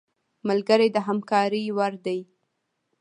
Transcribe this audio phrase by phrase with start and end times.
[0.47, 2.19] ملګری د همکارۍ وړ دی